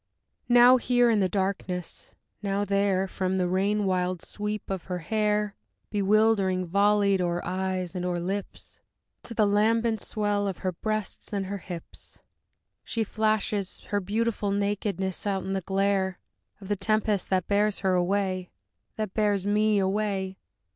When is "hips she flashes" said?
11.59-13.81